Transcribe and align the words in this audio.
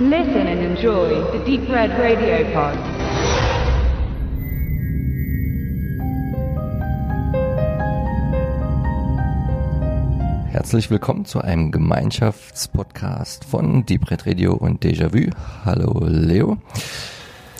Listen 0.00 0.46
and 0.46 0.60
enjoy 0.60 1.08
the 1.32 1.40
Deep 1.44 1.68
Red 1.68 1.90
Radio 1.98 2.44
Pod. 2.54 2.78
Herzlich 10.52 10.88
willkommen 10.88 11.24
zu 11.24 11.40
einem 11.40 11.72
Gemeinschaftspodcast 11.72 13.44
von 13.44 13.86
Deep 13.86 14.08
Red 14.08 14.24
Radio 14.28 14.54
und 14.54 14.84
Déjà-vu. 14.84 15.32
Hallo 15.64 16.04
Leo. 16.06 16.58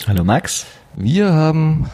Hallo 0.07 0.23
Max. 0.23 0.65
Wir 0.95 1.33
haben 1.33 1.89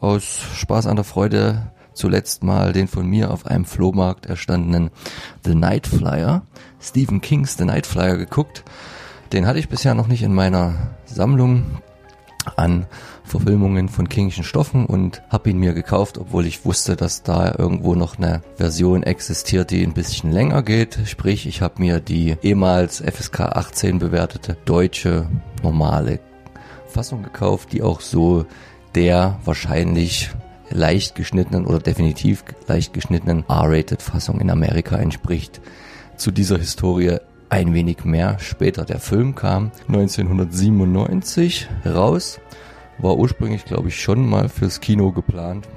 aus 0.00 0.38
Spaß 0.54 0.86
an 0.86 0.94
der 0.94 1.04
Freude 1.04 1.72
zuletzt 1.94 2.44
mal 2.44 2.72
den 2.72 2.86
von 2.86 3.08
mir 3.08 3.32
auf 3.32 3.44
einem 3.44 3.64
Flohmarkt 3.64 4.26
erstandenen 4.26 4.90
The 5.44 5.56
Night 5.56 5.88
Flyer, 5.88 6.42
Stephen 6.80 7.20
Kings 7.20 7.56
The 7.56 7.64
Night 7.64 7.86
Flyer 7.86 8.18
geguckt. 8.18 8.62
Den 9.32 9.46
hatte 9.46 9.60
ich 9.60 9.68
bisher 9.68 9.94
noch 9.94 10.08
nicht 10.08 10.22
in 10.22 10.34
meiner 10.34 10.90
Sammlung 11.04 11.78
an 12.56 12.86
Verfilmungen 13.22 13.88
von 13.88 14.08
kingischen 14.08 14.42
Stoffen 14.42 14.86
und 14.86 15.22
habe 15.28 15.50
ihn 15.50 15.58
mir 15.58 15.72
gekauft, 15.72 16.18
obwohl 16.18 16.46
ich 16.46 16.64
wusste, 16.64 16.96
dass 16.96 17.22
da 17.22 17.54
irgendwo 17.56 17.94
noch 17.94 18.18
eine 18.18 18.42
Version 18.56 19.04
existiert, 19.04 19.70
die 19.70 19.84
ein 19.84 19.92
bisschen 19.92 20.32
länger 20.32 20.62
geht. 20.62 20.98
Sprich, 21.04 21.46
ich 21.46 21.62
habe 21.62 21.80
mir 21.80 22.00
die 22.00 22.36
ehemals 22.42 23.00
FSK 23.00 23.40
18 23.40 24.00
bewertete 24.00 24.56
deutsche 24.64 25.28
normale 25.62 26.18
Fassung 26.88 27.22
gekauft, 27.22 27.72
die 27.72 27.82
auch 27.82 28.00
so 28.00 28.46
der 28.96 29.38
wahrscheinlich 29.44 30.30
leicht 30.70 31.14
geschnittenen 31.14 31.66
oder 31.66 31.78
definitiv 31.78 32.44
leicht 32.66 32.92
geschnittenen 32.92 33.44
R-rated 33.48 34.02
Fassung 34.02 34.40
in 34.40 34.50
Amerika 34.50 34.96
entspricht. 34.96 35.60
Zu 36.16 36.32
dieser 36.32 36.58
Historie 36.58 37.18
ein 37.50 37.74
wenig 37.74 38.04
mehr 38.04 38.38
später. 38.38 38.84
Der 38.84 39.00
Film 39.00 39.34
kam 39.34 39.72
1997 39.88 41.68
raus, 41.84 42.40
war 42.98 43.16
ursprünglich 43.16 43.64
glaube 43.64 43.88
ich 43.88 44.00
schon 44.00 44.28
mal 44.28 44.48
fürs 44.48 44.80
Kino 44.80 45.12
geplant, 45.12 45.68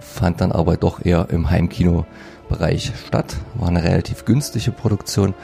fand 0.00 0.40
dann 0.40 0.52
aber 0.52 0.76
doch 0.76 1.04
eher 1.04 1.28
im 1.30 1.50
Heimkinobereich 1.50 2.92
statt, 3.06 3.36
war 3.54 3.68
eine 3.68 3.82
relativ 3.82 4.24
günstige 4.24 4.70
Produktion, 4.70 5.34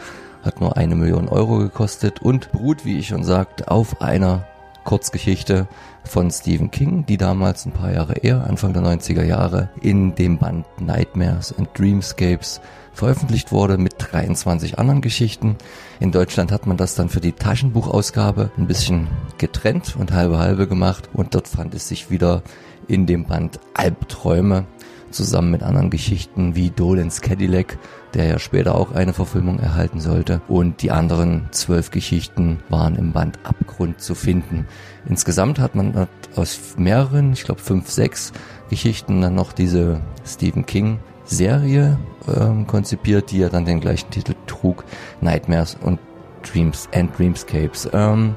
hat 0.42 0.60
nur 0.60 0.76
eine 0.76 0.94
Million 0.94 1.28
Euro 1.28 1.58
gekostet 1.58 2.22
und 2.22 2.52
beruht, 2.52 2.84
wie 2.84 2.98
ich 2.98 3.08
schon 3.08 3.24
sagte, 3.24 3.70
auf 3.70 4.00
einer 4.00 4.46
Kurzgeschichte 4.84 5.66
von 6.04 6.30
Stephen 6.30 6.70
King, 6.70 7.06
die 7.06 7.16
damals 7.16 7.66
ein 7.66 7.72
paar 7.72 7.92
Jahre 7.92 8.14
eher, 8.14 8.44
Anfang 8.44 8.72
der 8.72 8.82
90er 8.82 9.24
Jahre, 9.24 9.70
in 9.80 10.14
dem 10.14 10.38
Band 10.38 10.66
Nightmares 10.80 11.54
and 11.58 11.68
Dreamscapes 11.76 12.60
veröffentlicht 12.92 13.50
wurde 13.50 13.76
mit 13.76 13.94
23 13.98 14.78
anderen 14.78 15.00
Geschichten. 15.00 15.56
In 16.00 16.12
Deutschland 16.12 16.52
hat 16.52 16.66
man 16.66 16.76
das 16.76 16.94
dann 16.94 17.08
für 17.08 17.20
die 17.20 17.32
Taschenbuchausgabe 17.32 18.50
ein 18.56 18.66
bisschen 18.66 19.08
getrennt 19.38 19.96
und 19.98 20.12
halbe 20.12 20.38
halbe 20.38 20.68
gemacht 20.68 21.08
und 21.12 21.34
dort 21.34 21.48
fand 21.48 21.74
es 21.74 21.88
sich 21.88 22.10
wieder 22.10 22.42
in 22.86 23.06
dem 23.06 23.24
Band 23.24 23.58
Albträume 23.74 24.66
zusammen 25.14 25.50
mit 25.50 25.62
anderen 25.62 25.90
Geschichten 25.90 26.54
wie 26.54 26.70
Dolan's 26.70 27.20
Cadillac, 27.20 27.78
der 28.12 28.26
ja 28.26 28.38
später 28.38 28.74
auch 28.74 28.92
eine 28.92 29.12
Verfilmung 29.12 29.58
erhalten 29.58 30.00
sollte. 30.00 30.42
Und 30.48 30.82
die 30.82 30.90
anderen 30.90 31.48
zwölf 31.52 31.90
Geschichten 31.90 32.58
waren 32.68 32.96
im 32.96 33.12
Band 33.12 33.38
Abgrund 33.44 34.00
zu 34.00 34.14
finden. 34.14 34.66
Insgesamt 35.08 35.58
hat 35.58 35.74
man 35.74 36.08
aus 36.36 36.74
mehreren, 36.76 37.32
ich 37.32 37.44
glaube 37.44 37.60
fünf, 37.60 37.90
sechs 37.90 38.32
Geschichten 38.70 39.20
dann 39.20 39.34
noch 39.34 39.52
diese 39.52 40.00
Stephen 40.26 40.66
King 40.66 40.98
Serie 41.24 41.98
ähm, 42.28 42.66
konzipiert, 42.66 43.30
die 43.30 43.38
ja 43.38 43.48
dann 43.48 43.64
den 43.64 43.80
gleichen 43.80 44.10
Titel 44.10 44.34
trug, 44.46 44.84
Nightmares 45.20 45.76
und 45.80 45.98
Dreams 46.42 46.88
and 46.94 47.16
Dreamscapes. 47.18 47.88
Ähm, 47.92 48.36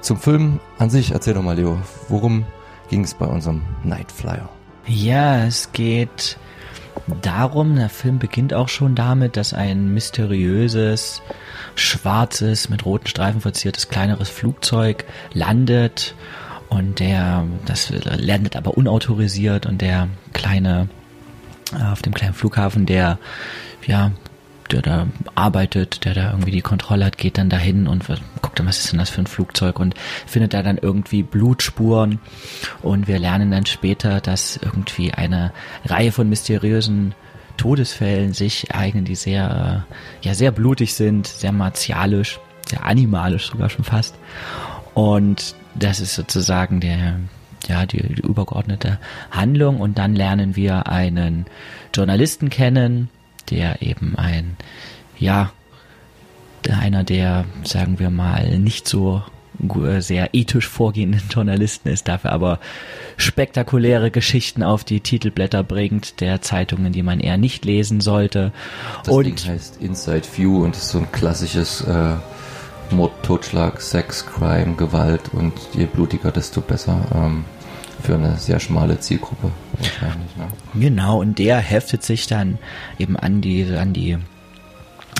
zum 0.00 0.16
Film 0.18 0.60
an 0.78 0.90
sich, 0.90 1.12
erzähl 1.12 1.34
doch 1.34 1.42
mal 1.42 1.56
Leo, 1.56 1.78
worum 2.08 2.44
ging 2.90 3.04
es 3.04 3.14
bei 3.14 3.26
unserem 3.26 3.62
Night 3.84 4.10
Flyer? 4.10 4.48
Ja, 4.86 5.44
es 5.44 5.72
geht 5.72 6.36
darum, 7.22 7.76
der 7.76 7.88
Film 7.88 8.18
beginnt 8.18 8.52
auch 8.52 8.68
schon 8.68 8.94
damit, 8.94 9.36
dass 9.36 9.54
ein 9.54 9.92
mysteriöses, 9.94 11.22
schwarzes, 11.74 12.68
mit 12.68 12.84
roten 12.84 13.06
Streifen 13.06 13.40
verziertes, 13.40 13.88
kleineres 13.88 14.28
Flugzeug 14.28 15.04
landet 15.32 16.14
und 16.68 17.00
der, 17.00 17.44
das 17.66 17.90
landet 17.90 18.56
aber 18.56 18.76
unautorisiert 18.76 19.66
und 19.66 19.80
der 19.80 20.08
kleine, 20.32 20.88
äh, 21.72 21.82
auf 21.84 22.02
dem 22.02 22.14
kleinen 22.14 22.34
Flughafen, 22.34 22.84
der, 22.84 23.18
ja, 23.86 24.12
der 24.70 24.82
da 24.82 25.06
arbeitet, 25.34 26.04
der 26.04 26.14
da 26.14 26.30
irgendwie 26.30 26.50
die 26.50 26.62
Kontrolle 26.62 27.06
hat, 27.06 27.18
geht 27.18 27.38
dann 27.38 27.50
dahin 27.50 27.86
und 27.86 28.08
guckt 28.54 28.60
dann, 28.60 28.68
was 28.68 28.78
ist 28.78 28.92
denn 28.92 28.98
das 29.00 29.10
für 29.10 29.20
ein 29.20 29.26
Flugzeug 29.26 29.80
und 29.80 29.94
findet 30.26 30.54
da 30.54 30.62
dann 30.62 30.78
irgendwie 30.78 31.22
Blutspuren 31.24 32.20
und 32.82 33.08
wir 33.08 33.18
lernen 33.18 33.50
dann 33.50 33.66
später, 33.66 34.20
dass 34.20 34.56
irgendwie 34.56 35.12
eine 35.12 35.52
Reihe 35.84 36.12
von 36.12 36.28
mysteriösen 36.28 37.14
Todesfällen 37.56 38.32
sich 38.32 38.70
ereignen, 38.70 39.04
die 39.04 39.16
sehr, 39.16 39.86
ja, 40.22 40.34
sehr 40.34 40.52
blutig 40.52 40.94
sind, 40.94 41.26
sehr 41.26 41.52
martialisch, 41.52 42.38
sehr 42.68 42.84
animalisch 42.84 43.50
sogar 43.50 43.70
schon 43.70 43.84
fast. 43.84 44.14
Und 44.94 45.56
das 45.74 45.98
ist 46.00 46.14
sozusagen 46.14 46.80
der, 46.80 47.18
ja, 47.66 47.86
die, 47.86 48.14
die 48.14 48.22
übergeordnete 48.22 48.98
Handlung. 49.30 49.80
Und 49.80 49.98
dann 49.98 50.14
lernen 50.14 50.56
wir 50.56 50.88
einen 50.88 51.46
Journalisten 51.92 52.50
kennen, 52.50 53.08
der 53.50 53.82
eben 53.82 54.16
ein, 54.16 54.56
ja, 55.18 55.52
einer 56.70 57.04
der, 57.04 57.44
sagen 57.64 57.98
wir 57.98 58.10
mal, 58.10 58.58
nicht 58.58 58.88
so 58.88 59.22
sehr 59.98 60.34
ethisch 60.34 60.68
vorgehenden 60.68 61.22
Journalisten 61.30 61.88
ist, 61.88 62.08
dafür 62.08 62.32
aber 62.32 62.58
spektakuläre 63.16 64.10
Geschichten 64.10 64.62
auf 64.62 64.84
die 64.84 65.00
Titelblätter 65.00 65.62
bringt, 65.62 66.20
der 66.20 66.42
Zeitungen, 66.42 66.92
die 66.92 67.02
man 67.02 67.20
eher 67.20 67.36
nicht 67.36 67.64
lesen 67.64 68.00
sollte. 68.00 68.52
Das 69.04 69.14
und 69.14 69.24
Ding 69.24 69.36
heißt 69.36 69.80
Inside 69.80 70.26
View 70.36 70.64
und 70.64 70.76
ist 70.76 70.88
so 70.88 70.98
ein 70.98 71.10
klassisches 71.12 71.82
äh, 71.82 72.14
Mord, 72.90 73.12
Totschlag, 73.22 73.80
Sex, 73.80 74.26
Crime, 74.26 74.74
Gewalt 74.74 75.32
und 75.32 75.52
je 75.72 75.86
blutiger, 75.86 76.32
desto 76.32 76.60
besser. 76.60 77.06
Ähm, 77.14 77.44
für 78.02 78.16
eine 78.16 78.36
sehr 78.36 78.60
schmale 78.60 79.00
Zielgruppe 79.00 79.50
wahrscheinlich. 79.78 80.36
Ne? 80.36 80.48
Genau, 80.74 81.20
und 81.20 81.38
der 81.38 81.56
heftet 81.56 82.02
sich 82.02 82.26
dann 82.26 82.58
eben 82.98 83.16
an 83.16 83.40
die, 83.40 83.64
an 83.64 83.94
die, 83.94 84.18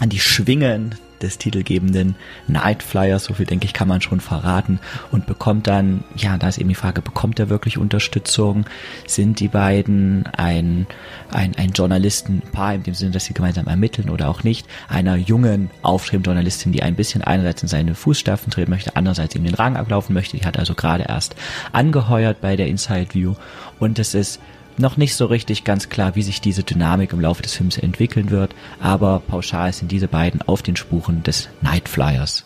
an 0.01 0.11
die 0.11 0.21
Schwingen 0.21 0.95
des 1.23 1.39
titelgebenden 1.39 2.17
Night 2.47 2.83
Flyers, 2.83 3.25
so 3.25 3.35
viel 3.35 3.47
denke 3.47 3.67
ich, 3.67 3.73
kann 3.73 3.89
man 3.89 4.01
schon 4.01 4.21
verraten 4.21 4.79
und 5.11 5.27
bekommt 5.27 5.67
dann, 5.67 6.05
ja, 6.17 6.39
da 6.39 6.49
ist 6.49 6.59
eben 6.59 6.69
die 6.69 6.75
Frage, 6.75 7.03
bekommt 7.03 7.39
er 7.39 7.49
wirklich 7.49 7.79
Unterstützung? 7.79 8.67
Sind 9.07 9.41
die 9.41 9.49
beiden 9.49 10.27
ein, 10.37 10.87
ein, 11.31 11.55
ein 11.57 11.71
Journalistenpaar, 11.71 12.75
in 12.75 12.83
dem 12.83 12.95
Sinne, 12.95 13.13
dass 13.13 13.25
sie 13.25 13.35
gemeinsam 13.35 13.67
ermitteln 13.67 14.11
oder 14.11 14.29
auch 14.29 14.45
nicht, 14.45 14.67
einer 14.89 15.17
jungen, 15.17 15.71
aufstrebenden 15.83 16.33
Journalistin, 16.33 16.73
die 16.73 16.83
ein 16.83 16.95
bisschen 16.95 17.23
einerseits 17.23 17.63
in 17.63 17.69
seine 17.69 17.95
Fußstapfen 17.95 18.51
treten 18.51 18.71
möchte, 18.71 18.97
andererseits 18.97 19.35
ihm 19.35 19.45
den 19.45 19.55
Rang 19.55 19.77
ablaufen 19.77 20.15
möchte, 20.15 20.37
die 20.37 20.45
hat 20.45 20.59
also 20.59 20.75
gerade 20.75 21.05
erst 21.05 21.37
angeheuert 21.73 22.41
bei 22.41 22.57
der 22.57 22.67
Inside 22.67 23.15
View. 23.15 23.35
Und 23.79 23.99
es 23.99 24.15
ist 24.15 24.41
noch 24.79 24.97
nicht 24.97 25.17
so 25.17 25.27
richtig 25.27 25.65
ganz 25.65 25.89
klar, 25.89 26.15
wie 26.15 26.23
sich 26.23 26.41
diese 26.41 26.63
Dynamik 26.63 27.13
im 27.13 27.21
Laufe 27.21 27.43
des 27.43 27.55
Films 27.55 27.79
entwickeln 27.79 28.31
wird, 28.31 28.55
aber 28.81 29.21
pauschal 29.21 29.73
sind 29.73 29.91
diese 29.91 30.09
beiden 30.09 30.43
auf 30.43 30.63
den 30.63 30.77
Spuren 30.77 31.23
des 31.23 31.49
Night 31.61 31.89
Flyers. 31.89 32.45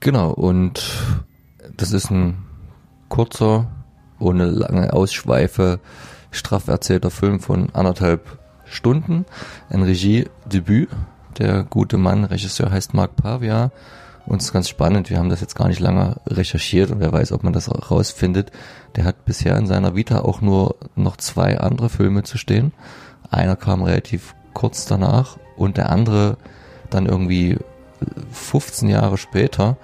Genau, 0.00 0.30
und 0.30 0.82
das 1.76 1.92
ist 1.92 2.10
ein 2.10 2.38
kurzer, 3.08 3.66
ohne 4.18 4.46
lange 4.46 4.92
Ausschweife, 4.92 5.80
straff 6.30 6.68
erzählter 6.68 7.10
Film 7.10 7.40
von 7.40 7.70
anderthalb 7.74 8.38
Stunden. 8.64 9.24
Ein 9.70 9.82
Regiedebüt. 9.82 10.90
Der 11.38 11.62
gute 11.62 11.98
Mann, 11.98 12.24
Regisseur 12.24 12.70
heißt 12.70 12.94
Mark 12.94 13.16
Pavia 13.16 13.70
und 14.28 14.42
es 14.42 14.48
ist 14.48 14.52
ganz 14.52 14.68
spannend, 14.68 15.08
wir 15.08 15.18
haben 15.18 15.30
das 15.30 15.40
jetzt 15.40 15.54
gar 15.54 15.68
nicht 15.68 15.80
lange 15.80 16.16
recherchiert 16.26 16.90
und 16.90 17.00
wer 17.00 17.12
weiß, 17.12 17.32
ob 17.32 17.44
man 17.44 17.54
das 17.54 17.70
rausfindet. 17.90 18.52
Der 18.94 19.04
hat 19.04 19.24
bisher 19.24 19.56
in 19.56 19.66
seiner 19.66 19.96
Vita 19.96 20.20
auch 20.20 20.42
nur 20.42 20.76
noch 20.96 21.16
zwei 21.16 21.58
andere 21.58 21.88
Filme 21.88 22.24
zu 22.24 22.36
stehen. 22.36 22.72
Einer 23.30 23.56
kam 23.56 23.82
relativ 23.82 24.34
kurz 24.52 24.84
danach 24.84 25.38
und 25.56 25.78
der 25.78 25.88
andere 25.88 26.36
dann 26.90 27.06
irgendwie 27.06 27.56
15 28.30 28.90
Jahre 28.90 29.16
später. 29.16 29.78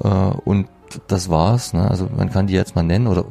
Äh, 0.00 0.08
und 0.08 0.68
das 1.08 1.28
war's. 1.28 1.72
Ne? 1.72 1.90
Also 1.90 2.08
man 2.16 2.30
kann 2.30 2.46
die 2.46 2.54
jetzt 2.54 2.76
mal 2.76 2.82
nennen 2.82 3.08
oder 3.08 3.24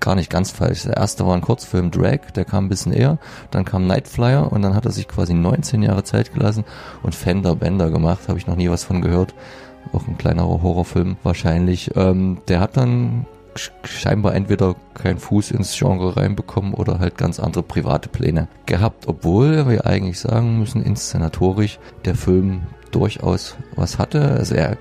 gar 0.00 0.14
nicht 0.14 0.30
ganz 0.30 0.50
falsch. 0.50 0.84
Der 0.84 0.96
erste 0.96 1.26
war 1.26 1.34
ein 1.34 1.42
Kurzfilm 1.42 1.90
Drag, 1.90 2.30
der 2.34 2.46
kam 2.46 2.64
ein 2.64 2.68
bisschen 2.70 2.94
eher. 2.94 3.18
Dann 3.50 3.66
kam 3.66 3.86
Night 3.86 4.08
Flyer 4.08 4.50
und 4.52 4.62
dann 4.62 4.74
hat 4.74 4.86
er 4.86 4.92
sich 4.92 5.06
quasi 5.06 5.34
19 5.34 5.82
Jahre 5.82 6.02
Zeit 6.02 6.32
gelassen 6.32 6.64
und 7.02 7.14
Fender 7.14 7.56
Bender 7.56 7.90
gemacht. 7.90 8.28
Habe 8.28 8.38
ich 8.38 8.46
noch 8.46 8.56
nie 8.56 8.70
was 8.70 8.84
von 8.84 9.02
gehört 9.02 9.34
auch 9.92 10.06
ein 10.06 10.18
kleinerer 10.18 10.62
Horrorfilm 10.62 11.16
wahrscheinlich. 11.22 11.90
Ähm, 11.96 12.38
der 12.48 12.60
hat 12.60 12.76
dann 12.76 13.26
scheinbar 13.84 14.34
entweder 14.34 14.76
keinen 14.94 15.18
Fuß 15.18 15.50
ins 15.50 15.76
Genre 15.76 16.16
reinbekommen 16.16 16.74
oder 16.74 16.98
halt 16.98 17.18
ganz 17.18 17.38
andere 17.38 17.62
private 17.62 18.08
Pläne 18.08 18.48
gehabt, 18.66 19.06
obwohl 19.06 19.68
wir 19.68 19.86
eigentlich 19.86 20.18
sagen 20.20 20.58
müssen, 20.58 20.82
inszenatorisch 20.82 21.78
der 22.04 22.14
Film 22.14 22.62
durchaus 22.90 23.56
was 23.76 23.98
hatte. 23.98 24.22
Also 24.22 24.54
er 24.54 24.76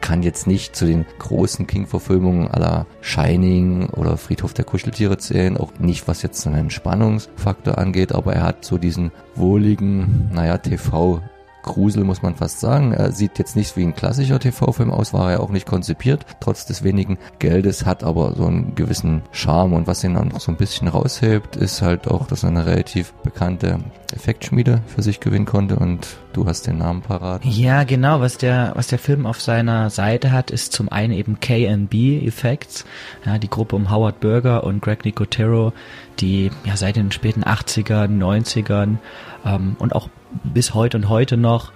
kann 0.00 0.22
jetzt 0.22 0.46
nicht 0.46 0.76
zu 0.76 0.84
den 0.84 1.06
großen 1.18 1.66
King-Verfilmungen 1.66 2.48
aller 2.48 2.86
Shining 3.00 3.88
oder 3.88 4.18
Friedhof 4.18 4.52
der 4.52 4.66
Kuscheltiere 4.66 5.16
zählen, 5.16 5.56
auch 5.56 5.72
nicht 5.78 6.06
was 6.08 6.20
jetzt 6.20 6.46
einen 6.46 6.68
Spannungsfaktor 6.68 7.78
angeht, 7.78 8.12
aber 8.12 8.34
er 8.34 8.42
hat 8.42 8.66
so 8.66 8.76
diesen 8.76 9.12
wohligen, 9.34 10.30
naja, 10.30 10.58
TV 10.58 11.22
Grusel, 11.64 12.04
muss 12.04 12.22
man 12.22 12.36
fast 12.36 12.60
sagen. 12.60 12.92
Er 12.92 13.10
sieht 13.10 13.38
jetzt 13.38 13.56
nicht 13.56 13.76
wie 13.76 13.82
ein 13.82 13.94
klassischer 13.94 14.38
TV-Film 14.38 14.90
aus, 14.90 15.12
war 15.12 15.32
er 15.32 15.40
auch 15.40 15.50
nicht 15.50 15.66
konzipiert, 15.66 16.24
trotz 16.40 16.66
des 16.66 16.84
wenigen 16.84 17.18
Geldes, 17.38 17.84
hat 17.86 18.04
aber 18.04 18.34
so 18.36 18.46
einen 18.46 18.74
gewissen 18.74 19.22
Charme. 19.32 19.72
Und 19.72 19.86
was 19.86 20.04
ihn 20.04 20.14
dann 20.14 20.28
noch 20.28 20.40
so 20.40 20.52
ein 20.52 20.56
bisschen 20.56 20.88
raushebt, 20.88 21.56
ist 21.56 21.82
halt 21.82 22.06
auch, 22.06 22.26
dass 22.26 22.44
er 22.44 22.50
eine 22.50 22.66
relativ 22.66 23.12
bekannte 23.24 23.80
Effektschmiede 24.12 24.82
für 24.86 25.02
sich 25.02 25.20
gewinnen 25.20 25.46
konnte. 25.46 25.76
Und 25.76 26.06
du 26.32 26.46
hast 26.46 26.66
den 26.66 26.78
Namen 26.78 27.02
parat. 27.02 27.44
Ja, 27.44 27.84
genau, 27.84 28.20
was 28.20 28.38
der, 28.38 28.72
was 28.74 28.86
der 28.88 28.98
Film 28.98 29.26
auf 29.26 29.40
seiner 29.40 29.90
Seite 29.90 30.32
hat, 30.32 30.50
ist 30.50 30.72
zum 30.72 30.90
einen 30.90 31.12
eben 31.12 31.40
KNB 31.40 31.94
Effects, 32.26 32.84
ja, 33.24 33.38
die 33.38 33.50
Gruppe 33.50 33.76
um 33.76 33.90
Howard 33.90 34.20
Berger 34.20 34.64
und 34.64 34.82
Greg 34.82 35.04
Nicotero, 35.04 35.72
die 36.20 36.50
ja 36.64 36.76
seit 36.76 36.96
den 36.96 37.10
späten 37.10 37.42
80ern, 37.42 38.18
90ern 38.18 38.98
ähm, 39.44 39.76
und 39.78 39.94
auch 39.94 40.08
bis 40.42 40.74
heute 40.74 40.96
und 40.96 41.08
heute 41.08 41.36
noch 41.36 41.72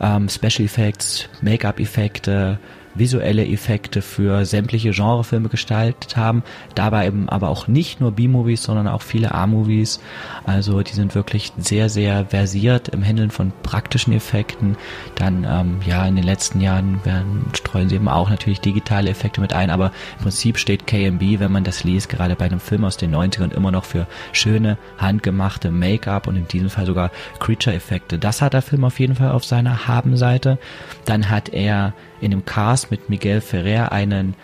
ähm, 0.00 0.28
Special 0.28 0.64
Effects, 0.64 1.28
Make-up-Effekte, 1.42 2.58
visuelle 3.00 3.44
Effekte 3.44 4.02
für 4.02 4.44
sämtliche 4.44 4.92
Genrefilme 4.92 5.48
gestaltet 5.48 6.16
haben. 6.16 6.44
Dabei 6.76 7.08
eben 7.08 7.28
aber 7.28 7.48
auch 7.48 7.66
nicht 7.66 8.00
nur 8.00 8.12
B-Movies, 8.12 8.62
sondern 8.62 8.86
auch 8.86 9.02
viele 9.02 9.34
A-Movies. 9.34 10.00
Also 10.46 10.82
die 10.82 10.92
sind 10.92 11.16
wirklich 11.16 11.52
sehr, 11.58 11.88
sehr 11.88 12.26
versiert 12.26 12.88
im 12.90 13.02
Handeln 13.02 13.32
von 13.32 13.52
praktischen 13.64 14.12
Effekten. 14.12 14.76
Dann 15.16 15.44
ähm, 15.48 15.80
ja 15.84 16.06
in 16.06 16.14
den 16.14 16.24
letzten 16.24 16.60
Jahren 16.60 17.04
werden, 17.04 17.46
streuen 17.54 17.88
sie 17.88 17.96
eben 17.96 18.08
auch 18.08 18.30
natürlich 18.30 18.60
digitale 18.60 19.10
Effekte 19.10 19.40
mit 19.40 19.52
ein, 19.52 19.70
aber 19.70 19.86
im 20.18 20.22
Prinzip 20.22 20.58
steht 20.58 20.86
KMB, 20.86 21.40
wenn 21.40 21.50
man 21.50 21.64
das 21.64 21.82
liest, 21.82 22.08
gerade 22.08 22.36
bei 22.36 22.44
einem 22.44 22.60
Film 22.60 22.84
aus 22.84 22.96
den 22.96 23.14
90ern 23.14 23.52
immer 23.52 23.72
noch 23.72 23.84
für 23.84 24.06
schöne, 24.32 24.76
handgemachte 24.98 25.70
Make-up 25.70 26.26
und 26.26 26.36
in 26.36 26.46
diesem 26.46 26.70
Fall 26.70 26.86
sogar 26.86 27.10
Creature-Effekte. 27.38 28.18
Das 28.18 28.42
hat 28.42 28.52
der 28.52 28.62
Film 28.62 28.84
auf 28.84 29.00
jeden 29.00 29.14
Fall 29.14 29.30
auf 29.30 29.44
seiner 29.44 29.88
Habenseite. 29.88 30.58
Dann 31.06 31.30
hat 31.30 31.48
er 31.48 31.94
in 32.20 32.30
dem 32.30 32.44
Cast 32.44 32.89
mit 32.90 33.08
Miguel 33.08 33.40
Ferrer 33.40 33.92
einen 33.92 34.34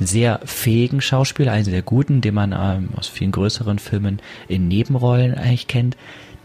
sehr 0.00 0.40
fähigen 0.44 1.00
Schauspieler, 1.00 1.52
einen 1.52 1.64
sehr 1.64 1.82
guten, 1.82 2.20
den 2.20 2.34
man 2.34 2.52
ähm, 2.52 2.90
aus 2.96 3.08
vielen 3.08 3.32
größeren 3.32 3.78
Filmen 3.78 4.20
in 4.46 4.68
Nebenrollen 4.68 5.34
eigentlich 5.34 5.66
kennt, 5.66 5.96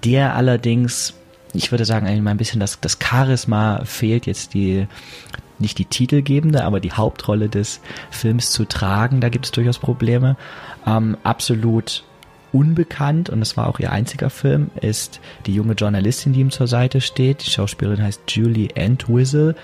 der 0.04 0.36
allerdings, 0.36 1.14
ich 1.54 1.72
würde 1.72 1.86
sagen, 1.86 2.08
eigentlich 2.08 2.24
mal 2.24 2.32
ein 2.32 2.38
bisschen 2.38 2.60
das, 2.60 2.80
das 2.82 2.98
Charisma 3.02 3.86
fehlt, 3.86 4.26
jetzt 4.26 4.54
die 4.54 4.88
nicht 5.60 5.78
die 5.78 5.86
titelgebende, 5.86 6.64
aber 6.64 6.80
die 6.80 6.92
Hauptrolle 6.92 7.48
des 7.48 7.80
Films 8.10 8.52
zu 8.52 8.66
tragen, 8.66 9.22
da 9.22 9.30
gibt 9.30 9.46
es 9.46 9.52
durchaus 9.52 9.80
Probleme. 9.80 10.36
Ähm, 10.86 11.16
absolut 11.24 12.04
unbekannt 12.54 13.30
und 13.30 13.42
es 13.42 13.58
war 13.58 13.68
auch 13.68 13.80
ihr 13.80 13.92
einziger 13.92 14.30
Film, 14.30 14.70
ist 14.80 15.20
die 15.46 15.54
junge 15.54 15.74
Journalistin, 15.74 16.34
die 16.34 16.40
ihm 16.40 16.52
zur 16.52 16.68
Seite 16.68 17.02
steht. 17.02 17.46
Die 17.46 17.50
Schauspielerin 17.50 18.04
heißt 18.04 18.22
Julie 18.30 18.70
Entwistle. 18.76 19.56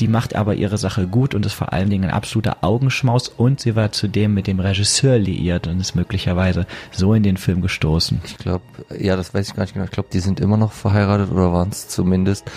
Die 0.00 0.08
macht 0.08 0.34
aber 0.34 0.56
ihre 0.56 0.76
Sache 0.76 1.06
gut 1.06 1.34
und 1.34 1.46
ist 1.46 1.52
vor 1.52 1.72
allen 1.72 1.88
Dingen 1.88 2.04
ein 2.04 2.10
absoluter 2.10 2.58
Augenschmaus 2.62 3.28
und 3.28 3.60
sie 3.60 3.76
war 3.76 3.92
zudem 3.92 4.34
mit 4.34 4.48
dem 4.48 4.58
Regisseur 4.58 5.18
liiert 5.18 5.68
und 5.68 5.78
ist 5.78 5.94
möglicherweise 5.94 6.66
so 6.90 7.14
in 7.14 7.22
den 7.22 7.36
Film 7.36 7.62
gestoßen. 7.62 8.20
Ich 8.24 8.36
glaube, 8.38 8.64
ja, 8.98 9.14
das 9.14 9.34
weiß 9.34 9.48
ich 9.48 9.54
gar 9.54 9.62
nicht 9.62 9.74
genau. 9.74 9.84
Ich 9.84 9.92
glaube, 9.92 10.08
die 10.12 10.18
sind 10.18 10.40
immer 10.40 10.56
noch 10.56 10.72
verheiratet 10.72 11.30
oder 11.30 11.52
waren 11.52 11.68
es 11.70 11.88
zumindest. 11.88 12.50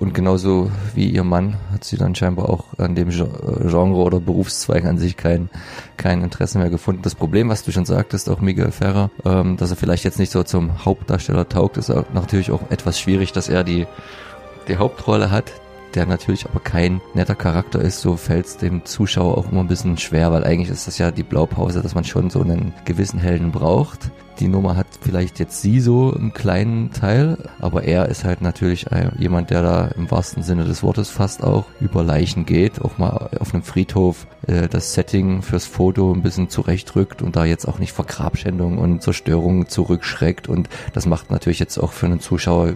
Und 0.00 0.12
genauso 0.12 0.70
wie 0.94 1.08
ihr 1.08 1.24
Mann 1.24 1.56
hat 1.72 1.84
sie 1.84 1.96
dann 1.96 2.14
scheinbar 2.14 2.48
auch 2.48 2.78
an 2.78 2.94
dem 2.94 3.10
Genre 3.10 4.00
oder 4.00 4.20
Berufszweig 4.20 4.84
an 4.84 4.98
sich 4.98 5.16
kein, 5.16 5.48
kein 5.96 6.22
Interesse 6.22 6.58
mehr 6.58 6.70
gefunden. 6.70 7.02
Das 7.02 7.14
Problem, 7.14 7.48
was 7.48 7.62
du 7.62 7.72
schon 7.72 7.84
sagtest, 7.84 8.28
auch 8.28 8.40
Miguel 8.40 8.72
Ferrer, 8.72 9.10
ähm, 9.24 9.56
dass 9.56 9.70
er 9.70 9.76
vielleicht 9.76 10.04
jetzt 10.04 10.18
nicht 10.18 10.32
so 10.32 10.42
zum 10.42 10.84
Hauptdarsteller 10.84 11.48
taugt, 11.48 11.76
ist 11.76 11.90
auch 11.90 12.04
natürlich 12.12 12.50
auch 12.50 12.70
etwas 12.70 12.98
schwierig, 12.98 13.32
dass 13.32 13.48
er 13.48 13.62
die, 13.62 13.86
die 14.68 14.76
Hauptrolle 14.76 15.30
hat, 15.30 15.52
der 15.94 16.06
natürlich 16.06 16.46
aber 16.46 16.60
kein 16.60 17.00
netter 17.14 17.36
Charakter 17.36 17.80
ist, 17.80 18.00
so 18.00 18.16
fällt 18.16 18.46
es 18.46 18.56
dem 18.56 18.84
Zuschauer 18.84 19.38
auch 19.38 19.50
immer 19.50 19.60
ein 19.60 19.68
bisschen 19.68 19.96
schwer, 19.96 20.32
weil 20.32 20.44
eigentlich 20.44 20.70
ist 20.70 20.88
das 20.88 20.98
ja 20.98 21.12
die 21.12 21.22
Blaupause, 21.22 21.82
dass 21.82 21.94
man 21.94 22.04
schon 22.04 22.30
so 22.30 22.40
einen 22.40 22.74
gewissen 22.84 23.20
Helden 23.20 23.52
braucht. 23.52 24.10
Die 24.40 24.48
Nummer 24.48 24.76
hat 24.76 24.86
vielleicht 25.00 25.38
jetzt 25.38 25.62
sie 25.62 25.80
so 25.80 26.12
im 26.12 26.32
kleinen 26.32 26.90
Teil, 26.90 27.38
aber 27.60 27.84
er 27.84 28.08
ist 28.08 28.24
halt 28.24 28.42
natürlich 28.42 28.86
jemand, 29.16 29.50
der 29.50 29.62
da 29.62 29.86
im 29.88 30.10
wahrsten 30.10 30.42
Sinne 30.42 30.64
des 30.64 30.82
Wortes 30.82 31.10
fast 31.10 31.44
auch 31.44 31.66
über 31.80 32.02
Leichen 32.02 32.44
geht, 32.44 32.82
auch 32.82 32.98
mal 32.98 33.30
auf 33.38 33.54
einem 33.54 33.62
Friedhof 33.62 34.26
äh, 34.46 34.68
das 34.68 34.94
Setting 34.94 35.42
fürs 35.42 35.66
Foto 35.66 36.12
ein 36.12 36.22
bisschen 36.22 36.48
zurechtrückt 36.48 37.22
und 37.22 37.36
da 37.36 37.44
jetzt 37.44 37.66
auch 37.66 37.78
nicht 37.78 37.92
vor 37.92 38.06
Grabschändung 38.06 38.78
und 38.78 39.02
Zerstörung 39.02 39.68
zurückschreckt 39.68 40.48
und 40.48 40.68
das 40.92 41.06
macht 41.06 41.30
natürlich 41.30 41.60
jetzt 41.60 41.78
auch 41.78 41.92
für 41.92 42.06
einen 42.06 42.20
Zuschauer 42.20 42.74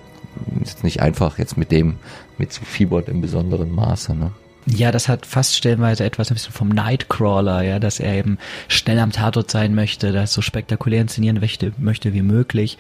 ist 0.63 0.85
nicht 0.85 1.03
einfach 1.03 1.39
jetzt 1.39 1.57
mit 1.57 1.73
dem 1.73 1.97
mit 2.39 2.53
zu 2.53 2.65
fiebert 2.65 3.09
im 3.09 3.21
besonderen 3.21 3.75
Maße, 3.75 4.15
ne? 4.15 4.31
Ja, 4.71 4.93
das 4.93 5.09
hat 5.09 5.25
fast 5.25 5.57
stellenweise 5.57 6.05
etwas 6.05 6.31
ein 6.31 6.35
bisschen 6.35 6.53
vom 6.53 6.69
Nightcrawler, 6.69 7.63
ja, 7.63 7.79
dass 7.79 8.01
er 8.01 8.15
eben 8.15 8.39
schnell 8.69 8.99
am 8.99 9.13
Tatort 9.13 9.51
sein 9.51 9.75
möchte, 9.75 10.13
das 10.13 10.35
so 10.35 10.43
spektakulär 10.43 11.01
inszenieren 11.01 11.41
möchte, 11.41 11.73
möchte 11.79 12.13
wie 12.13 12.23
möglich. 12.23 12.77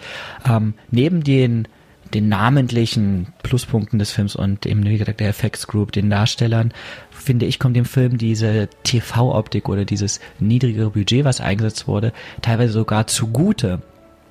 Ähm, 0.47 0.75
neben 0.91 1.25
den 1.25 1.67
den 2.15 2.29
namentlichen 2.29 3.29
Pluspunkten 3.43 3.99
des 3.99 4.11
Films 4.11 4.35
und 4.35 4.67
eben, 4.67 4.85
wie 4.85 4.97
gesagt, 4.97 5.21
der 5.21 5.29
Effects 5.29 5.67
Group, 5.67 5.93
den 5.93 6.11
Darstellern, 6.11 6.73
finde 7.11 7.47
ich, 7.47 7.59
kommt 7.59 7.77
dem 7.77 7.85
Film 7.85 8.19
diese 8.19 8.69
TV-Optik 8.85 9.69
oder 9.69 9.85
dieses 9.85 10.21
niedrigere 10.39 10.91
Budget, 10.91 11.25
was 11.25 11.41
eingesetzt 11.41 11.87
wurde, 11.87 12.13
teilweise 12.41 12.73
sogar 12.73 13.07
zugute. 13.07 13.83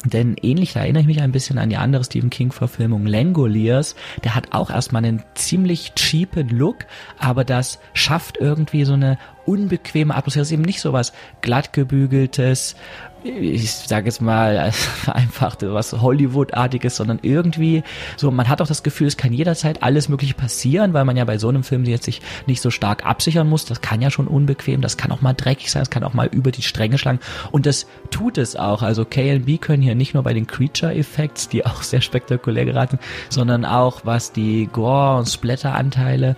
Denn 0.09 0.35
ähnlich, 0.41 0.75
erinnere 0.75 1.01
ich 1.01 1.07
mich 1.07 1.21
ein 1.21 1.31
bisschen 1.31 1.57
an 1.57 1.69
die 1.69 1.77
andere 1.77 2.03
Stephen 2.03 2.29
King-Verfilmung 2.29 3.05
Langoliers. 3.05 3.95
Der 4.23 4.35
hat 4.35 4.53
auch 4.53 4.69
erstmal 4.69 5.03
einen 5.03 5.23
ziemlich 5.35 5.93
cheapen 5.95 6.49
Look, 6.49 6.85
aber 7.17 7.43
das 7.43 7.79
schafft 7.93 8.37
irgendwie 8.37 8.85
so 8.85 8.93
eine 8.93 9.17
unbequeme 9.47 10.15
Atmosphäre. 10.15 10.41
Es 10.43 10.49
ist 10.49 10.53
eben 10.53 10.63
nicht 10.63 10.81
so 10.81 10.93
was 10.93 11.13
glattgebügeltes, 11.41 12.75
ich 13.23 13.71
sage 13.73 14.05
jetzt 14.05 14.21
mal 14.21 14.71
einfach 15.07 15.55
was 15.61 15.93
Hollywood-artiges, 15.93 16.97
sondern 16.97 17.19
irgendwie 17.21 17.83
so, 18.15 18.29
man 18.29 18.47
hat 18.47 18.61
auch 18.61 18.67
das 18.67 18.83
Gefühl, 18.83 19.07
es 19.07 19.17
kann 19.17 19.33
jederzeit 19.33 19.83
alles 19.83 20.09
mögliche 20.09 20.33
passieren, 20.33 20.93
weil 20.93 21.05
man 21.05 21.17
ja 21.17 21.25
bei 21.25 21.37
so 21.37 21.49
einem 21.49 21.63
Film 21.63 21.85
jetzt 21.85 22.05
sich 22.05 22.21
nicht 22.45 22.61
so 22.61 22.69
stark 22.69 23.05
absichern 23.05 23.47
muss. 23.49 23.65
Das 23.65 23.81
kann 23.81 24.01
ja 24.01 24.11
schon 24.11 24.27
unbequem, 24.27 24.81
das 24.81 24.97
kann 24.97 25.11
auch 25.11 25.21
mal 25.21 25.33
dreckig 25.33 25.71
sein, 25.71 25.81
das 25.81 25.89
kann 25.89 26.03
auch 26.03 26.13
mal 26.13 26.27
über 26.27 26.51
die 26.51 26.61
Stränge 26.61 26.97
schlagen 26.97 27.19
und 27.51 27.65
das 27.65 27.87
tut 28.11 28.37
es 28.37 28.55
auch. 28.55 28.81
Also 28.81 29.05
KLB 29.05 29.61
können 29.61 29.81
hier 29.81 29.95
nicht 29.95 30.13
nur 30.13 30.23
bei 30.23 30.33
den 30.33 30.47
Creature-Effects, 30.47 31.49
die 31.49 31.65
auch 31.65 31.83
sehr 31.83 32.01
spektakulär 32.01 32.65
geraten, 32.65 32.99
sondern 33.29 33.65
auch 33.65 34.01
was 34.03 34.31
die 34.31 34.67
Gore- 34.71 35.17
und 35.17 35.27
Splatter-Anteile 35.27 36.35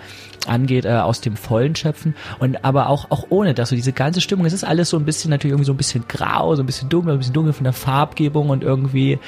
angeht, 0.50 0.86
äh, 0.86 0.90
aus 0.90 1.22
dem 1.22 1.36
Vollen 1.36 1.76
schöpfen 1.76 2.16
und 2.40 2.64
aber 2.66 2.90
auch 2.90 3.12
auch 3.12 3.26
ohne 3.30 3.54
das 3.54 3.70
so 3.70 3.76
diese 3.76 3.94
ganze 3.94 4.22
Stimmung, 4.22 4.46
es 4.46 4.54
ist 4.54 4.64
alles 4.64 4.90
so 4.90 4.98
ein 4.98 5.06
bisschen 5.06 5.30
natürlich 5.32 5.54
irgendwie 5.54 5.66
so 5.66 5.74
ein 5.74 5.78
bisschen 5.78 6.06
grau, 6.08 6.56
so 6.56 6.64
ein 6.64 6.66
bisschen 6.66 6.90
dunkel, 6.90 7.14
ein 7.14 7.20
bisschen 7.20 7.34
dunkel 7.34 7.54
von 7.54 7.64
der 7.64 7.74
Farbgebung 7.74 8.50
und 8.50 8.64
irgendwie 8.64 9.20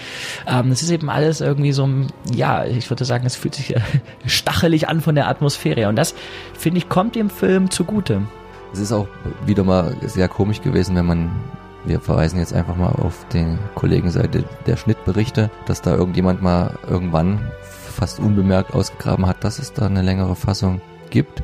ähm, 0.47 0.71
es 0.71 0.81
ist 0.81 0.91
eben 0.91 1.09
alles 1.09 1.41
irgendwie 1.41 1.71
so 1.71 1.89
ja, 2.33 2.65
ich 2.65 2.89
würde 2.89 3.05
sagen, 3.05 3.25
es 3.25 3.35
fühlt 3.35 3.55
sich 3.55 3.75
äh, 3.75 3.81
stachelig 4.25 4.87
an 4.87 5.01
von 5.01 5.15
der 5.15 5.27
Atmosphäre 5.27 5.87
und 5.89 5.95
das 5.95 6.15
finde 6.57 6.79
ich 6.79 6.89
kommt 6.89 7.15
dem 7.15 7.29
Film 7.29 7.69
zugute. 7.69 8.21
Es 8.73 8.79
ist 8.79 8.91
auch 8.91 9.07
wieder 9.45 9.63
mal 9.63 9.95
sehr 10.01 10.27
komisch 10.29 10.61
gewesen, 10.61 10.95
wenn 10.95 11.05
man 11.05 11.31
wir 11.85 11.99
verweisen 11.99 12.39
jetzt 12.39 12.53
einfach 12.53 12.75
mal 12.75 12.91
auf 12.91 13.25
die 13.33 13.57
Kollegenseite 13.75 14.43
der 14.65 14.77
Schnittberichte, 14.77 15.49
dass 15.65 15.81
da 15.81 15.95
irgendjemand 15.95 16.41
mal 16.41 16.77
irgendwann 16.87 17.39
fast 17.61 18.19
unbemerkt 18.19 18.73
ausgegraben 18.73 19.25
hat, 19.25 19.43
dass 19.43 19.59
es 19.59 19.73
da 19.73 19.87
eine 19.87 20.01
längere 20.01 20.35
Fassung 20.35 20.81
gibt, 21.11 21.43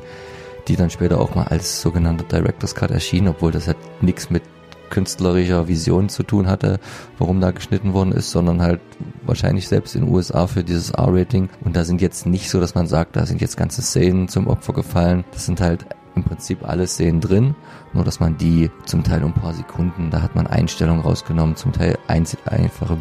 die 0.66 0.76
dann 0.76 0.90
später 0.90 1.20
auch 1.20 1.34
mal 1.34 1.44
als 1.44 1.80
sogenannter 1.80 2.24
Director's 2.24 2.74
Cut 2.74 2.90
erschien, 2.90 3.28
obwohl 3.28 3.52
das 3.52 3.68
halt 3.68 3.78
nichts 4.02 4.30
mit 4.30 4.42
künstlerischer 4.90 5.68
Vision 5.68 6.08
zu 6.08 6.22
tun 6.22 6.46
hatte, 6.48 6.80
warum 7.18 7.40
da 7.40 7.50
geschnitten 7.50 7.92
worden 7.92 8.12
ist, 8.12 8.30
sondern 8.30 8.62
halt 8.62 8.80
wahrscheinlich 9.24 9.68
selbst 9.68 9.94
in 9.94 10.04
den 10.04 10.14
USA 10.14 10.46
für 10.46 10.64
dieses 10.64 10.90
R-Rating. 10.90 11.48
Und 11.62 11.76
da 11.76 11.84
sind 11.84 12.00
jetzt 12.00 12.26
nicht 12.26 12.50
so, 12.50 12.60
dass 12.60 12.74
man 12.74 12.86
sagt, 12.86 13.16
da 13.16 13.26
sind 13.26 13.40
jetzt 13.40 13.56
ganze 13.56 13.82
Szenen 13.82 14.28
zum 14.28 14.46
Opfer 14.46 14.72
gefallen. 14.72 15.24
Das 15.32 15.46
sind 15.46 15.60
halt 15.60 15.86
im 16.14 16.24
Prinzip 16.24 16.68
alle 16.68 16.86
Szenen 16.86 17.20
drin, 17.20 17.54
nur 17.92 18.04
dass 18.04 18.20
man 18.20 18.36
die 18.36 18.70
zum 18.86 19.04
Teil 19.04 19.22
um 19.22 19.32
ein 19.32 19.40
paar 19.40 19.54
Sekunden, 19.54 20.10
da 20.10 20.20
hat 20.20 20.34
man 20.34 20.46
Einstellungen 20.46 21.02
rausgenommen, 21.02 21.56
zum 21.56 21.72
Teil 21.72 21.96
einfache 22.08 22.96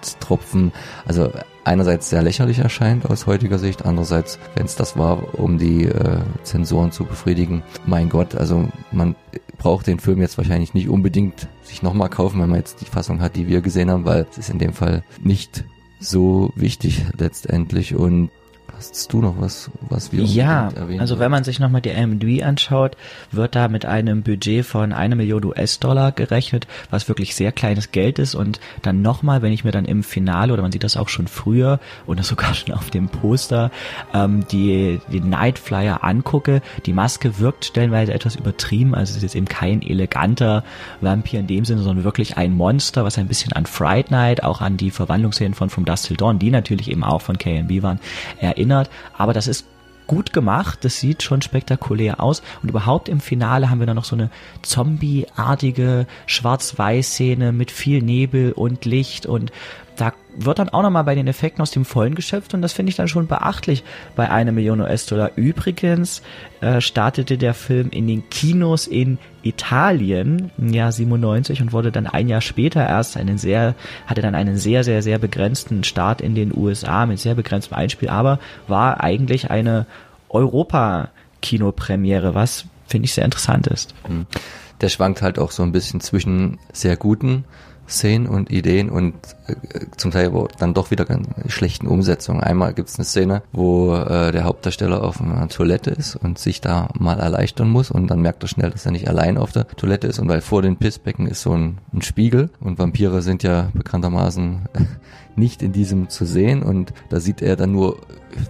Bluttropfen, 0.00 0.72
also 1.06 1.30
einerseits 1.64 2.10
sehr 2.10 2.22
lächerlich 2.22 2.58
erscheint 2.58 3.06
aus 3.06 3.26
heutiger 3.26 3.58
Sicht, 3.58 3.84
andererseits, 3.84 4.38
wenn 4.54 4.66
es 4.66 4.76
das 4.76 4.96
war, 4.96 5.38
um 5.38 5.58
die 5.58 5.84
äh, 5.84 6.18
Zensoren 6.42 6.92
zu 6.92 7.04
befriedigen, 7.04 7.62
mein 7.86 8.08
Gott, 8.08 8.34
also 8.34 8.68
man 8.92 9.16
braucht 9.58 9.86
den 9.86 9.98
Film 9.98 10.20
jetzt 10.20 10.38
wahrscheinlich 10.38 10.74
nicht 10.74 10.88
unbedingt 10.88 11.48
sich 11.62 11.82
nochmal 11.82 12.10
kaufen, 12.10 12.40
wenn 12.40 12.50
man 12.50 12.58
jetzt 12.58 12.80
die 12.80 12.86
Fassung 12.86 13.20
hat, 13.20 13.36
die 13.36 13.48
wir 13.48 13.60
gesehen 13.60 13.90
haben, 13.90 14.04
weil 14.04 14.26
es 14.30 14.38
ist 14.38 14.50
in 14.50 14.58
dem 14.58 14.72
Fall 14.72 15.02
nicht 15.22 15.64
so 15.98 16.52
wichtig 16.54 17.04
letztendlich 17.18 17.94
und 17.94 18.30
hast 18.76 19.12
du 19.12 19.20
noch 19.20 19.40
was, 19.40 19.70
was 19.80 20.12
wir 20.12 20.22
Ja, 20.24 20.68
also 20.98 21.18
wenn 21.18 21.30
man 21.30 21.44
sich 21.44 21.58
nochmal 21.58 21.80
die 21.80 21.90
IMDb 21.90 22.44
anschaut, 22.44 22.96
wird 23.32 23.54
da 23.54 23.68
mit 23.68 23.86
einem 23.86 24.22
Budget 24.22 24.66
von 24.66 24.92
einer 24.92 25.16
Million 25.16 25.44
US-Dollar 25.44 26.12
gerechnet, 26.12 26.66
was 26.90 27.08
wirklich 27.08 27.34
sehr 27.34 27.52
kleines 27.52 27.90
Geld 27.90 28.18
ist 28.18 28.34
und 28.34 28.60
dann 28.82 29.00
nochmal, 29.02 29.40
wenn 29.42 29.52
ich 29.52 29.64
mir 29.64 29.70
dann 29.70 29.86
im 29.86 30.02
Finale, 30.02 30.52
oder 30.52 30.62
man 30.62 30.72
sieht 30.72 30.84
das 30.84 30.96
auch 30.96 31.08
schon 31.08 31.26
früher 31.26 31.80
oder 32.06 32.22
sogar 32.22 32.54
schon 32.54 32.74
auf 32.74 32.90
dem 32.90 33.08
Poster, 33.08 33.70
ähm, 34.12 34.46
die, 34.50 35.00
die 35.10 35.20
Night 35.20 35.58
Flyer 35.58 36.04
angucke, 36.04 36.60
die 36.84 36.92
Maske 36.92 37.38
wirkt 37.38 37.64
stellenweise 37.64 38.12
etwas 38.12 38.36
übertrieben, 38.36 38.94
also 38.94 39.10
es 39.10 39.16
ist 39.16 39.22
jetzt 39.22 39.36
eben 39.36 39.46
kein 39.46 39.80
eleganter 39.80 40.64
Vampir 41.00 41.40
in 41.40 41.46
dem 41.46 41.64
Sinne, 41.64 41.80
sondern 41.80 42.04
wirklich 42.04 42.36
ein 42.36 42.54
Monster, 42.54 43.04
was 43.04 43.16
ein 43.16 43.28
bisschen 43.28 43.54
an 43.54 43.64
Fright 43.64 44.10
Night, 44.10 44.42
auch 44.42 44.60
an 44.60 44.76
die 44.76 44.90
Verwandlungsszenen 44.90 45.54
von 45.54 45.70
From 45.70 45.86
Dust 45.86 46.06
Till 46.06 46.16
Dawn, 46.16 46.38
die 46.38 46.50
natürlich 46.50 46.90
eben 46.90 47.04
auch 47.04 47.22
von 47.22 47.38
KNB 47.38 47.82
waren, 47.82 48.00
erinnert. 48.38 48.65
Aber 49.16 49.32
das 49.32 49.46
ist 49.46 49.66
gut 50.06 50.32
gemacht, 50.32 50.84
das 50.84 51.00
sieht 51.00 51.22
schon 51.22 51.42
spektakulär 51.42 52.20
aus. 52.20 52.42
Und 52.62 52.68
überhaupt 52.68 53.08
im 53.08 53.20
Finale 53.20 53.70
haben 53.70 53.80
wir 53.80 53.86
dann 53.86 53.96
noch 53.96 54.04
so 54.04 54.16
eine 54.16 54.30
Zombie-artige 54.62 56.06
Schwarz-Weiß-Szene 56.26 57.52
mit 57.52 57.70
viel 57.70 58.02
Nebel 58.02 58.52
und 58.52 58.84
Licht 58.84 59.26
und 59.26 59.52
da 59.96 60.12
wird 60.36 60.58
dann 60.58 60.68
auch 60.68 60.82
nochmal 60.82 61.04
bei 61.04 61.14
den 61.14 61.26
Effekten 61.26 61.62
aus 61.62 61.70
dem 61.70 61.84
Vollen 61.84 62.14
geschöpft 62.14 62.54
und 62.54 62.62
das 62.62 62.72
finde 62.72 62.90
ich 62.90 62.96
dann 62.96 63.08
schon 63.08 63.26
beachtlich 63.26 63.82
bei 64.14 64.30
einer 64.30 64.52
Million 64.52 64.80
US-Dollar. 64.80 65.32
Übrigens 65.36 66.22
äh, 66.60 66.80
startete 66.80 67.38
der 67.38 67.54
Film 67.54 67.90
in 67.90 68.06
den 68.06 68.28
Kinos 68.28 68.86
in 68.86 69.18
Italien 69.42 70.50
im 70.58 70.72
Jahr 70.72 70.92
97 70.92 71.62
und 71.62 71.72
wurde 71.72 71.90
dann 71.90 72.06
ein 72.06 72.28
Jahr 72.28 72.40
später 72.40 72.86
erst 72.86 73.16
einen 73.16 73.38
sehr, 73.38 73.74
hatte 74.06 74.22
dann 74.22 74.34
einen 74.34 74.56
sehr, 74.56 74.84
sehr, 74.84 75.02
sehr 75.02 75.18
begrenzten 75.18 75.84
Start 75.84 76.20
in 76.20 76.34
den 76.34 76.56
USA 76.56 77.06
mit 77.06 77.18
sehr 77.18 77.34
begrenztem 77.34 77.76
Einspiel, 77.76 78.08
aber 78.08 78.38
war 78.68 79.02
eigentlich 79.02 79.50
eine 79.50 79.86
Europa-Kinopremiere, 80.28 82.34
was 82.34 82.66
finde 82.86 83.06
ich 83.06 83.14
sehr 83.14 83.24
interessant 83.24 83.66
ist. 83.66 83.94
der 84.80 84.88
schwankt 84.88 85.22
halt 85.22 85.38
auch 85.38 85.50
so 85.50 85.62
ein 85.62 85.72
bisschen 85.72 86.00
zwischen 86.00 86.58
sehr 86.72 86.96
guten 86.96 87.44
Szenen 87.88 88.26
und 88.26 88.50
Ideen 88.50 88.90
und 88.90 89.14
äh, 89.46 89.86
zum 89.96 90.10
Teil 90.10 90.26
aber 90.26 90.48
dann 90.58 90.74
doch 90.74 90.90
wieder 90.90 91.04
ganz 91.04 91.28
schlechten 91.48 91.86
Umsetzungen. 91.86 92.42
Einmal 92.42 92.74
gibt 92.74 92.88
es 92.88 92.96
eine 92.96 93.04
Szene, 93.04 93.42
wo 93.52 93.94
äh, 93.94 94.32
der 94.32 94.44
Hauptdarsteller 94.44 95.02
auf 95.02 95.20
einer 95.20 95.48
Toilette 95.48 95.90
ist 95.90 96.16
und 96.16 96.38
sich 96.38 96.60
da 96.60 96.88
mal 96.98 97.18
erleichtern 97.18 97.68
muss 97.68 97.90
und 97.90 98.08
dann 98.08 98.20
merkt 98.20 98.42
er 98.42 98.48
schnell, 98.48 98.70
dass 98.70 98.86
er 98.86 98.92
nicht 98.92 99.08
allein 99.08 99.38
auf 99.38 99.52
der 99.52 99.66
Toilette 99.68 100.06
ist 100.06 100.18
und 100.18 100.28
weil 100.28 100.40
vor 100.40 100.62
den 100.62 100.76
Pissbecken 100.76 101.26
ist 101.26 101.42
so 101.42 101.52
ein, 101.52 101.78
ein 101.92 102.02
Spiegel 102.02 102.50
und 102.60 102.78
Vampire 102.78 103.22
sind 103.22 103.42
ja 103.42 103.70
bekanntermaßen 103.74 104.68
nicht 105.36 105.62
in 105.62 105.72
diesem 105.72 106.08
zu 106.08 106.24
sehen 106.24 106.62
und 106.62 106.92
da 107.08 107.20
sieht 107.20 107.42
er 107.42 107.56
dann 107.56 107.72
nur 107.72 107.98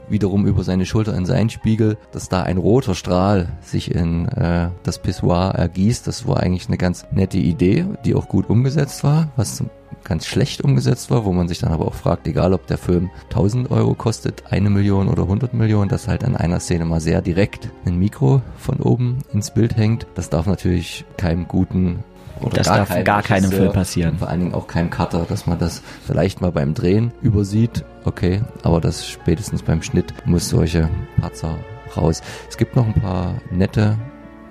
wiederum 0.09 0.47
über 0.47 0.65
seine 0.65 0.87
Schulter 0.87 1.17
in 1.17 1.27
seinen 1.27 1.51
Spiegel, 1.51 1.97
dass 2.13 2.29
da 2.29 2.43
ein 2.43 2.59
roter 2.59 2.95
Strahl 2.95 3.49
sich 3.61 3.95
in 3.95 4.27
äh, 4.29 4.71
das 4.83 5.01
Pissoir 5.01 5.55
ergießt. 5.55 6.07
Das 6.07 6.27
war 6.27 6.41
eigentlich 6.41 6.69
eine 6.69 6.77
ganz 6.77 7.07
nette 7.13 7.39
Idee, 7.39 7.87
die 8.05 8.15
auch 8.15 8.29
gut 8.29 8.49
umgesetzt 8.51 9.05
war, 9.05 9.29
was 9.37 9.63
ganz 10.05 10.27
schlecht 10.27 10.63
umgesetzt 10.63 11.11
war, 11.11 11.25
wo 11.25 11.33
man 11.33 11.49
sich 11.49 11.59
dann 11.59 11.73
aber 11.73 11.87
auch 11.87 11.95
fragt, 11.95 12.29
egal 12.29 12.53
ob 12.53 12.67
der 12.67 12.79
Film 12.79 13.11
1000 13.25 13.71
Euro 13.71 13.95
kostet, 13.95 14.45
eine 14.51 14.71
Million 14.71 15.09
oder 15.09 15.25
100 15.25 15.53
Millionen, 15.53 15.89
dass 15.89 16.07
halt 16.07 16.23
an 16.25 16.37
einer 16.37 16.61
Szene 16.61 16.85
mal 16.85 17.01
sehr 17.01 17.23
direkt 17.23 17.71
ein 17.85 17.99
Mikro 17.99 18.41
von 18.57 18.79
oben 18.79 19.19
ins 19.33 19.53
Bild 19.53 19.77
hängt. 19.77 20.07
Das 20.15 20.31
darf 20.31 20.47
natürlich 20.47 21.05
keinem 21.17 21.49
guten 21.49 22.05
oder 22.41 22.57
Das 22.57 22.67
gar 22.67 22.79
darf 22.79 22.89
keinem 22.89 23.05
gar 23.05 23.23
keinem 23.23 23.51
Film 23.51 23.73
passieren. 23.73 24.19
Vor 24.19 24.29
allen 24.29 24.41
Dingen 24.41 24.55
auch 24.55 24.67
keinem 24.67 24.91
Cutter, 24.91 25.27
dass 25.29 25.47
man 25.47 25.59
das 25.59 25.83
vielleicht 26.07 26.41
mal 26.41 26.53
beim 26.53 26.75
Drehen 26.75 27.13
übersieht. 27.23 27.85
Okay, 28.05 28.43
aber 28.63 28.81
das 28.81 29.09
spätestens 29.09 29.63
beim 29.63 29.83
Schnitt 29.83 30.13
muss 30.25 30.49
solche 30.49 30.89
Patzer 31.21 31.57
raus. 31.97 32.23
Es 32.49 32.57
gibt 32.57 32.77
noch 32.77 32.87
ein 32.87 32.95
paar 32.95 33.35
nette, 33.51 33.97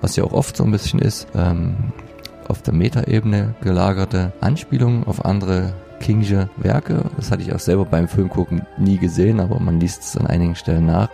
was 0.00 0.16
ja 0.16 0.24
auch 0.24 0.32
oft 0.32 0.56
so 0.56 0.64
ein 0.64 0.72
bisschen 0.72 1.00
ist, 1.00 1.26
ähm, 1.34 1.92
auf 2.48 2.62
der 2.62 2.74
Metaebene 2.74 3.54
gelagerte 3.62 4.32
Anspielungen 4.40 5.04
auf 5.04 5.24
andere 5.24 5.72
Kingsche 6.00 6.48
Werke. 6.56 7.02
Das 7.16 7.30
hatte 7.30 7.42
ich 7.42 7.52
auch 7.52 7.58
selber 7.58 7.84
beim 7.84 8.08
Filmgucken 8.08 8.66
nie 8.78 8.98
gesehen, 8.98 9.40
aber 9.40 9.58
man 9.58 9.80
liest 9.80 10.02
es 10.02 10.16
an 10.16 10.26
einigen 10.26 10.54
Stellen 10.54 10.86
nach. 10.86 11.08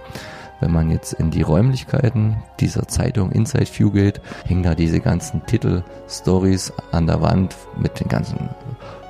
Wenn 0.63 0.71
man 0.71 0.91
jetzt 0.91 1.15
in 1.15 1.33
die 1.33 1.43
Räumlichkeiten 1.43 2.37
dieser 2.61 2.87
Zeitung 2.87 3.33
Inside 3.33 3.67
View 3.67 3.91
geht, 3.91 4.21
hängen 4.47 4.63
da 4.63 4.77
diese 4.77 5.01
ganzen 5.01 5.45
Titelstories 5.45 6.73
an 6.93 7.09
der 7.09 7.21
Wand 7.21 7.57
mit 7.77 7.99
den 7.99 8.07
ganzen 8.07 8.49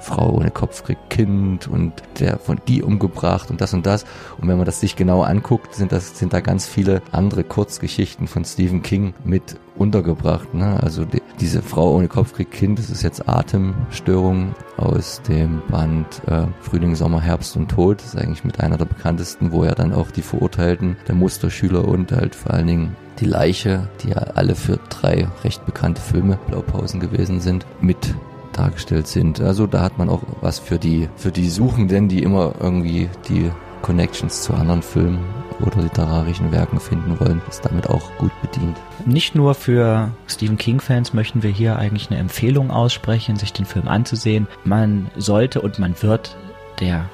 Frau 0.02 0.32
ohne 0.32 0.50
Kopf 0.50 0.84
kriegt 0.84 1.10
Kind 1.10 1.68
und 1.68 1.92
der 2.18 2.38
von 2.38 2.60
die 2.68 2.82
umgebracht 2.82 3.50
und 3.50 3.60
das 3.60 3.72
und 3.72 3.86
das. 3.86 4.04
Und 4.38 4.48
wenn 4.48 4.56
man 4.56 4.66
das 4.66 4.80
sich 4.80 4.96
genau 4.96 5.22
anguckt, 5.22 5.74
sind 5.74 5.92
das, 5.92 6.18
sind 6.18 6.32
da 6.32 6.40
ganz 6.40 6.66
viele 6.66 7.02
andere 7.12 7.44
Kurzgeschichten 7.44 8.26
von 8.26 8.44
Stephen 8.44 8.82
King 8.82 9.14
mit 9.24 9.58
untergebracht. 9.76 10.54
Ne? 10.54 10.78
Also 10.82 11.04
die, 11.04 11.22
diese 11.40 11.62
Frau 11.62 11.96
ohne 11.96 12.08
Kopf 12.08 12.34
kriegt 12.34 12.52
Kind, 12.52 12.78
das 12.78 12.90
ist 12.90 13.02
jetzt 13.02 13.28
Atemstörung 13.28 14.54
aus 14.76 15.22
dem 15.22 15.62
Band 15.68 16.06
äh, 16.26 16.46
Frühling, 16.60 16.94
Sommer, 16.94 17.20
Herbst 17.20 17.56
und 17.56 17.70
Tod. 17.70 18.00
Das 18.00 18.14
ist 18.14 18.16
eigentlich 18.16 18.44
mit 18.44 18.60
einer 18.60 18.76
der 18.76 18.84
bekanntesten, 18.84 19.52
wo 19.52 19.64
er 19.64 19.74
dann 19.74 19.92
auch 19.92 20.10
die 20.10 20.22
Verurteilten, 20.22 20.96
der 21.08 21.14
Musterschüler 21.14 21.86
und 21.86 22.12
halt 22.12 22.34
vor 22.34 22.52
allen 22.52 22.66
Dingen 22.66 22.96
die 23.20 23.26
Leiche, 23.26 23.88
die 24.02 24.10
ja 24.10 24.16
alle 24.16 24.54
für 24.54 24.78
drei 24.88 25.28
recht 25.44 25.64
bekannte 25.64 26.00
Filme 26.00 26.38
Blaupausen 26.48 27.00
gewesen 27.00 27.40
sind, 27.40 27.66
mit 27.80 28.14
dargestellt 28.52 29.06
sind. 29.06 29.40
Also 29.40 29.66
da 29.66 29.80
hat 29.80 29.98
man 29.98 30.08
auch 30.08 30.22
was 30.40 30.58
für 30.58 30.78
die 30.78 31.08
für 31.16 31.32
die 31.32 31.48
Suchenden, 31.48 32.08
die 32.08 32.22
immer 32.22 32.54
irgendwie 32.60 33.08
die 33.28 33.50
Connections 33.82 34.42
zu 34.42 34.54
anderen 34.54 34.82
Filmen 34.82 35.18
oder 35.60 35.82
literarischen 35.82 36.52
Werken 36.52 36.80
finden 36.80 37.18
wollen, 37.20 37.42
ist 37.48 37.64
damit 37.64 37.88
auch 37.88 38.16
gut 38.18 38.32
bedient. 38.40 38.76
Nicht 39.04 39.34
nur 39.34 39.54
für 39.54 40.10
Stephen 40.26 40.56
King-Fans 40.56 41.12
möchten 41.12 41.42
wir 41.42 41.50
hier 41.50 41.76
eigentlich 41.76 42.10
eine 42.10 42.20
Empfehlung 42.20 42.70
aussprechen, 42.70 43.36
sich 43.36 43.52
den 43.52 43.66
Film 43.66 43.88
anzusehen. 43.88 44.46
Man 44.64 45.10
sollte 45.16 45.60
und 45.60 45.78
man 45.78 46.00
wird 46.00 46.36
der 46.80 47.06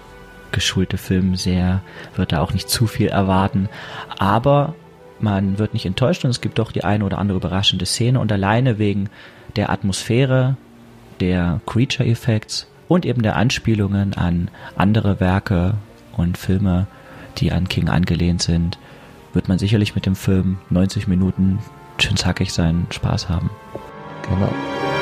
geschulte 0.53 0.99
Film 0.99 1.37
sehr, 1.37 1.83
wird 2.17 2.33
da 2.33 2.41
auch 2.41 2.53
nicht 2.53 2.69
zu 2.69 2.87
viel 2.87 3.09
erwarten. 3.09 3.69
Aber 4.19 4.75
man 5.21 5.59
wird 5.59 5.75
nicht 5.75 5.87
enttäuscht 5.87 6.25
und 6.25 6.31
es 6.31 6.41
gibt 6.41 6.59
doch 6.59 6.73
die 6.73 6.85
eine 6.85 7.05
oder 7.05 7.19
andere 7.19 7.39
überraschende 7.39 7.87
Szene 7.87 8.21
und 8.21 8.31
alleine 8.33 8.79
wegen 8.79 9.11
der 9.57 9.71
Atmosphäre, 9.71 10.57
der 11.21 11.61
Creature 11.67 12.09
Effects 12.09 12.67
und 12.89 13.05
eben 13.05 13.23
der 13.23 13.37
Anspielungen 13.37 14.15
an 14.15 14.51
andere 14.77 15.21
Werke 15.21 15.75
und 16.17 16.39
Filme, 16.39 16.87
die 17.39 17.53
an 17.53 17.69
King 17.69 17.89
angelehnt 17.89 18.43
sind, 18.43 18.79
wird 19.33 19.49
man 19.49 19.59
sicherlich 19.59 19.95
mit 19.95 20.07
dem 20.07 20.17
Film 20.17 20.59
90 20.71 21.07
Minuten 21.07 21.59
schön 21.99 22.17
zackig 22.17 22.53
seinen 22.53 22.87
Spaß 22.91 23.29
haben. 23.29 23.51
Genau. 24.23 24.98